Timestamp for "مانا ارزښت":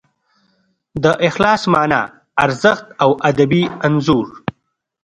1.73-2.85